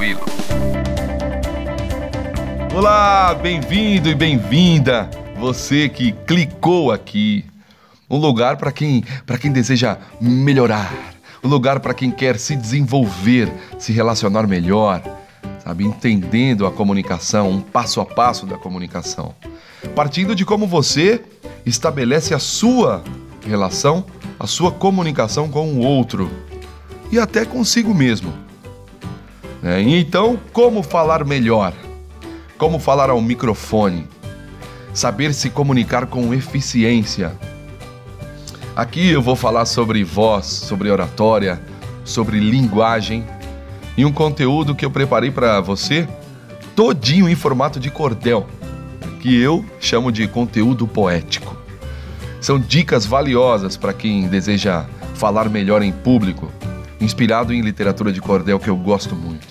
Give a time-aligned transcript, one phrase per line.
[0.00, 0.20] tranquilo.
[2.74, 5.10] Olá, bem-vindo e bem-vinda.
[5.38, 7.44] Você que clicou aqui.
[8.08, 10.92] Um lugar para quem, para quem deseja melhorar.
[11.44, 15.02] Um lugar para quem quer se desenvolver, se relacionar melhor,
[15.62, 19.34] sabe, entendendo a comunicação, um passo a passo da comunicação.
[19.94, 21.22] Partindo de como você
[21.64, 23.02] estabelece a sua
[23.46, 24.04] relação,
[24.38, 26.30] a sua comunicação com o outro
[27.12, 28.49] e até consigo mesmo.
[29.62, 31.74] É, então, como falar melhor?
[32.56, 34.06] Como falar ao microfone?
[34.94, 37.32] Saber se comunicar com eficiência.
[38.74, 41.60] Aqui eu vou falar sobre voz, sobre oratória,
[42.04, 43.24] sobre linguagem
[43.96, 46.08] e um conteúdo que eu preparei para você
[46.74, 48.46] todinho em formato de cordel,
[49.20, 51.54] que eu chamo de conteúdo poético.
[52.40, 56.50] São dicas valiosas para quem deseja falar melhor em público,
[56.98, 59.49] inspirado em literatura de cordel que eu gosto muito.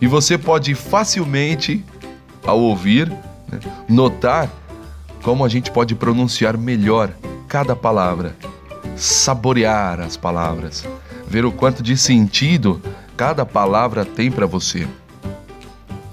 [0.00, 1.84] E você pode facilmente,
[2.44, 4.50] ao ouvir, né, notar
[5.22, 7.10] como a gente pode pronunciar melhor
[7.46, 8.34] cada palavra,
[8.96, 10.84] saborear as palavras,
[11.26, 12.80] ver o quanto de sentido
[13.16, 14.88] cada palavra tem para você.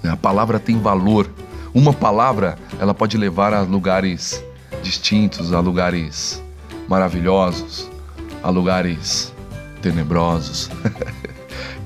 [0.04, 1.28] A palavra tem valor.
[1.72, 4.44] Uma palavra, ela pode levar a lugares
[4.82, 6.42] distintos, a lugares
[6.88, 7.88] maravilhosos,
[8.42, 9.32] a lugares
[9.80, 10.70] tenebrosos.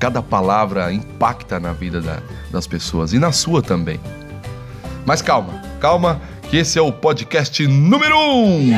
[0.03, 4.00] Cada palavra impacta na vida da, das pessoas e na sua também.
[5.06, 8.20] Mas calma, calma, que esse é o podcast número 1.
[8.20, 8.73] Um.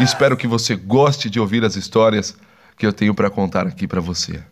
[0.00, 2.34] Espero que você goste de ouvir as histórias
[2.74, 4.42] que eu tenho para contar aqui para você.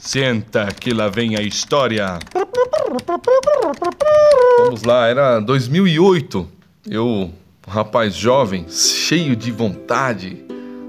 [0.00, 2.18] Senta que lá vem a história.
[4.60, 6.48] Vamos lá, era 2008.
[6.88, 7.32] Eu, um
[7.68, 10.42] rapaz jovem, cheio de vontade,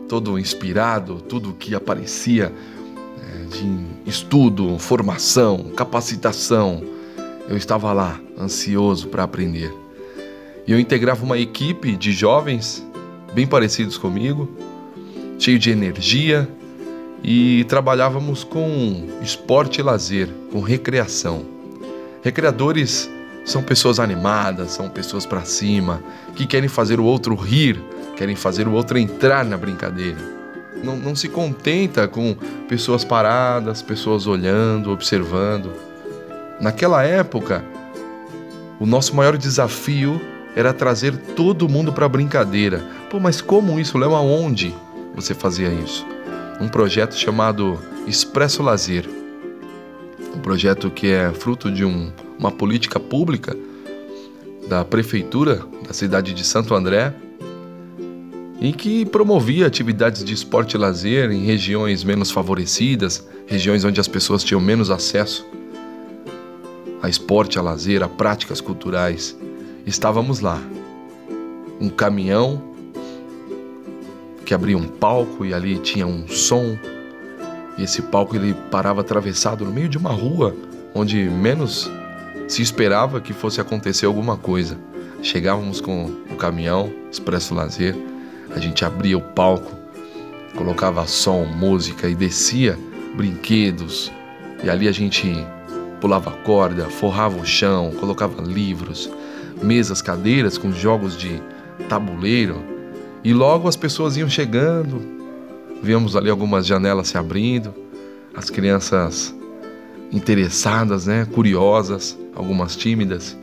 [0.08, 2.54] todo inspirado, tudo que aparecia
[3.38, 6.84] de estudo, formação, capacitação.
[7.48, 9.74] Eu estava lá, ansioso para aprender.
[10.66, 12.86] E eu integrava uma equipe de jovens
[13.34, 14.50] bem parecidos comigo,
[15.40, 16.48] cheio de energia,
[17.24, 21.46] e trabalhávamos com esporte e lazer, com recreação.
[22.22, 23.10] Recreadores
[23.46, 26.04] são pessoas animadas, são pessoas para cima,
[26.36, 27.82] que querem fazer o outro rir,
[28.16, 30.37] querem fazer o outro entrar na brincadeira
[30.84, 32.36] não, não se contenta com
[32.68, 35.72] pessoas paradas, pessoas olhando, observando.
[36.60, 37.64] Naquela época,
[38.80, 40.20] o nosso maior desafio
[40.56, 42.84] era trazer todo mundo para a brincadeira.
[43.10, 43.98] Pô, mas como isso?
[43.98, 44.74] Leva aonde
[45.16, 46.06] você fazia isso?
[46.60, 49.08] Um projeto chamado Expresso Lazer.
[50.36, 53.56] Um projeto que é fruto de um, uma política pública
[54.68, 57.14] da prefeitura da cidade de Santo André,
[58.60, 64.08] e que promovia atividades de esporte e lazer em regiões menos favorecidas, regiões onde as
[64.08, 65.46] pessoas tinham menos acesso
[67.02, 69.38] a esporte, a lazer, a práticas culturais.
[69.86, 70.60] Estávamos lá.
[71.80, 72.62] Um caminhão
[74.44, 76.78] que abria um palco e ali tinha um som.
[77.78, 80.56] E esse palco ele parava atravessado no meio de uma rua
[80.96, 81.90] onde menos
[82.48, 84.78] se esperava que fosse acontecer alguma coisa.
[85.22, 87.96] Chegávamos com o caminhão Expresso Lazer
[88.58, 89.72] a gente abria o palco,
[90.56, 92.78] colocava som, música e descia
[93.16, 94.12] brinquedos.
[94.64, 95.32] E ali a gente
[96.02, 99.10] pulava corda, forrava o chão, colocava livros,
[99.62, 101.40] mesas, cadeiras com jogos de
[101.88, 102.64] tabuleiro.
[103.24, 105.02] E logo as pessoas iam chegando,
[105.84, 107.74] víamos ali algumas janelas se abrindo,
[108.36, 109.36] as crianças
[110.12, 113.38] interessadas, né, curiosas, algumas tímidas.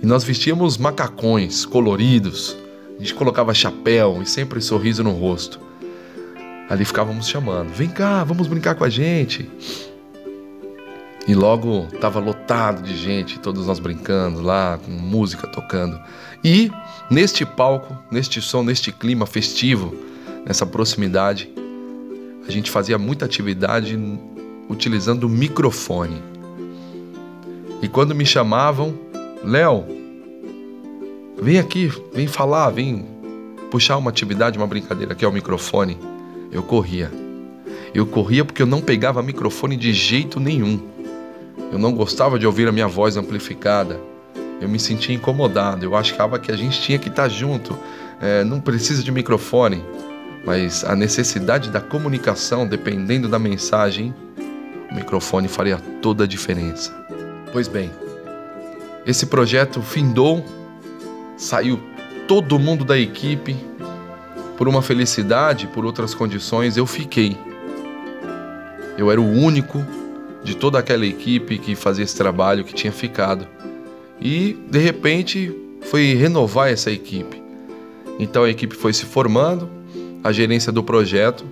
[0.00, 2.56] E nós vestíamos macacões coloridos,
[2.96, 5.60] a gente colocava chapéu e sempre sorriso no rosto.
[6.68, 9.50] Ali ficávamos chamando: vem cá, vamos brincar com a gente.
[11.26, 16.00] E logo estava lotado de gente, todos nós brincando lá, com música tocando.
[16.42, 16.70] E
[17.08, 19.94] neste palco, neste som, neste clima festivo,
[20.44, 21.48] nessa proximidade,
[22.46, 23.96] a gente fazia muita atividade
[24.68, 26.20] utilizando o microfone.
[27.80, 28.98] E quando me chamavam,
[29.44, 30.01] Léo,
[31.42, 33.04] Vem aqui, vem falar, vem
[33.68, 35.98] puxar uma atividade, uma brincadeira que é o microfone.
[36.52, 37.10] Eu corria.
[37.92, 40.80] Eu corria porque eu não pegava microfone de jeito nenhum.
[41.72, 43.98] Eu não gostava de ouvir a minha voz amplificada.
[44.60, 45.84] Eu me sentia incomodado.
[45.84, 47.76] Eu achava que a gente tinha que estar junto.
[48.20, 49.82] É, não precisa de microfone.
[50.46, 54.14] Mas a necessidade da comunicação, dependendo da mensagem,
[54.88, 56.94] o microfone faria toda a diferença.
[57.52, 57.90] Pois bem,
[59.04, 60.61] esse projeto findou
[61.42, 61.80] Saiu
[62.28, 63.56] todo mundo da equipe.
[64.56, 67.36] Por uma felicidade, por outras condições, eu fiquei.
[68.96, 69.84] Eu era o único
[70.44, 73.44] de toda aquela equipe que fazia esse trabalho que tinha ficado.
[74.20, 75.52] E de repente
[75.90, 77.42] foi renovar essa equipe.
[78.20, 79.68] Então a equipe foi se formando,
[80.22, 81.44] a gerência do projeto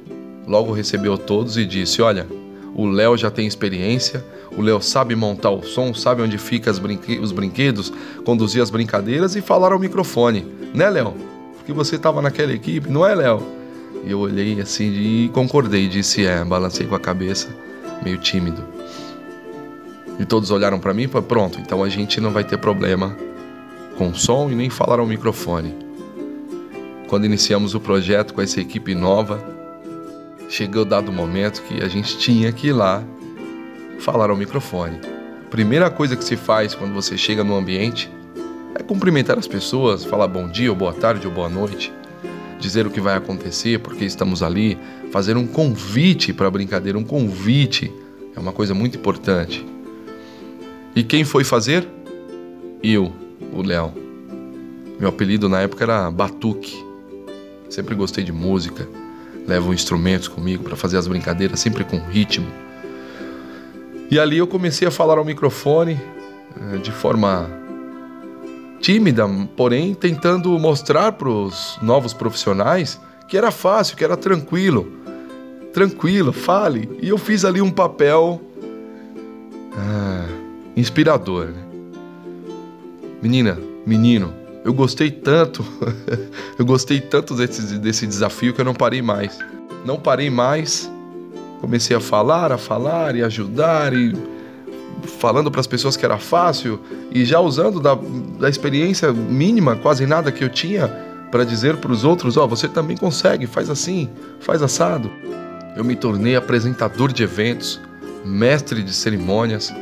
[0.47, 2.29] logo recebeu todos e disse: Olha,
[2.77, 4.25] o Léo já tem experiência,
[4.57, 7.93] o Léo sabe montar o som, sabe onde fica brinque os brinquedos,
[8.25, 10.47] conduzir as brincadeiras e falar ao microfone.
[10.75, 11.15] Né, Léo?
[11.57, 13.43] Porque você estava naquela equipe, não é, Léo?
[14.05, 17.49] E eu olhei assim e concordei, disse: É, balancei com a cabeça,
[18.03, 18.63] meio tímido.
[20.19, 23.17] E todos olharam para mim e falaram: Pronto, então a gente não vai ter problema
[23.97, 25.75] com o som e nem falar ao microfone.
[27.09, 29.45] Quando iniciamos o projeto com essa equipe nova,
[30.49, 33.05] chegou dado momento que a gente tinha que ir lá
[34.01, 34.99] falar ao microfone.
[35.51, 38.11] Primeira coisa que se faz quando você chega no ambiente
[38.75, 41.93] é cumprimentar as pessoas, falar bom dia, ou boa tarde, ou boa noite,
[42.59, 44.79] dizer o que vai acontecer, porque estamos ali,
[45.11, 47.93] fazer um convite para a brincadeira, um convite
[48.35, 49.65] é uma coisa muito importante.
[50.95, 51.87] E quem foi fazer?
[52.83, 53.13] Eu,
[53.53, 53.93] o Léo.
[54.99, 56.77] Meu apelido na época era Batuque.
[57.69, 58.89] Sempre gostei de música,
[59.47, 62.49] levo instrumentos comigo para fazer as brincadeiras, sempre com ritmo.
[64.11, 66.01] E ali eu comecei a falar ao microfone
[66.61, 67.49] eh, de forma
[68.81, 74.91] tímida, porém tentando mostrar para os novos profissionais que era fácil, que era tranquilo.
[75.73, 76.91] Tranquilo, fale.
[77.01, 78.41] E eu fiz ali um papel
[79.77, 80.27] ah,
[80.77, 81.47] inspirador.
[81.47, 81.63] Né?
[83.23, 84.35] Menina, menino,
[84.65, 85.65] eu gostei tanto,
[86.59, 89.39] eu gostei tanto desse, desse desafio que eu não parei mais.
[89.85, 90.91] Não parei mais,
[91.61, 94.15] comecei a falar, a falar e ajudar e
[95.19, 96.81] falando para as pessoas que era fácil
[97.11, 97.99] e já usando da,
[98.39, 100.89] da experiência mínima, quase nada que eu tinha
[101.31, 104.09] para dizer para os outros: ó, oh, você também consegue, faz assim,
[104.41, 105.11] faz assado.
[105.77, 107.81] Eu me tornei apresentador de eventos,
[108.25, 109.73] mestre de cerimônias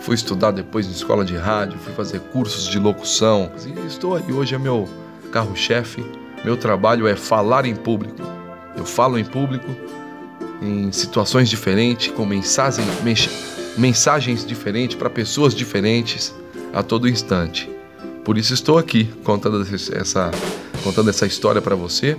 [0.00, 3.52] Fui estudar depois em escola de rádio, fui fazer cursos de locução.
[3.66, 4.88] E estou aí, hoje é meu
[5.30, 6.02] carro-chefe.
[6.42, 8.22] Meu trabalho é falar em público.
[8.74, 9.68] Eu falo em público,
[10.60, 12.84] em situações diferentes, com mensagem,
[13.76, 16.34] mensagens diferentes para pessoas diferentes
[16.72, 17.68] a todo instante.
[18.24, 20.30] Por isso estou aqui contando essa,
[20.84, 22.16] contando essa história para você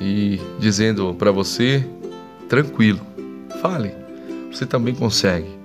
[0.00, 1.86] e dizendo para você,
[2.48, 3.00] tranquilo,
[3.60, 3.94] fale,
[4.50, 5.62] você também consegue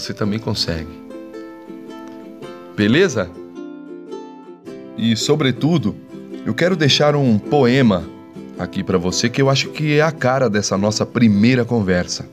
[0.00, 0.88] você também consegue.
[2.76, 3.30] Beleza?
[4.96, 5.94] E, sobretudo,
[6.46, 8.04] eu quero deixar um poema
[8.60, 12.28] aqui para você que eu acho que é a cara dessa nossa primeira conversa.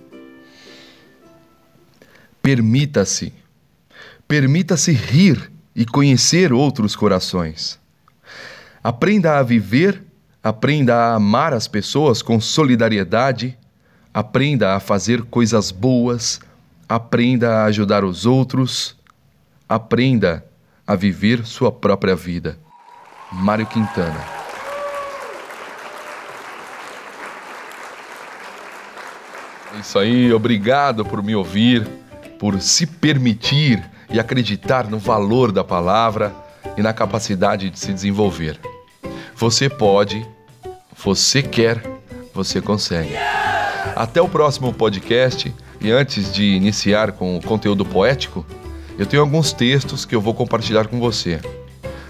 [2.41, 3.33] Permita-se,
[4.27, 7.79] permita-se rir e conhecer outros corações.
[8.83, 10.03] Aprenda a viver,
[10.43, 13.57] aprenda a amar as pessoas com solidariedade,
[14.13, 16.41] aprenda a fazer coisas boas,
[16.89, 18.97] aprenda a ajudar os outros,
[19.67, 20.45] aprenda
[20.85, 22.57] a viver sua própria vida.
[23.31, 24.36] Mário Quintana.
[29.79, 31.87] Isso aí, obrigado por me ouvir,
[32.39, 36.33] por se permitir e acreditar no valor da palavra
[36.77, 38.59] e na capacidade de se desenvolver.
[39.35, 40.25] Você pode,
[40.95, 41.81] você quer,
[42.33, 43.15] você consegue.
[43.95, 48.45] Até o próximo podcast e antes de iniciar com o conteúdo poético,
[48.97, 51.39] eu tenho alguns textos que eu vou compartilhar com você,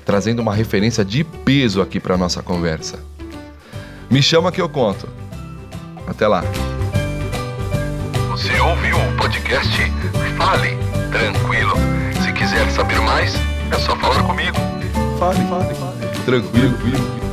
[0.06, 3.00] trazendo uma referência de peso aqui para nossa conversa.
[4.10, 5.08] Me chama que eu conto.
[6.08, 6.44] Até lá.
[8.38, 9.92] Você ouviu o podcast
[10.38, 10.78] Fale
[11.12, 11.74] Tranquilo.
[12.24, 13.34] Se quiser saber mais,
[13.72, 14.56] é só falar comigo.
[15.18, 16.24] Fale, fale, fale.
[16.24, 17.27] Tranquilo, tranquilo.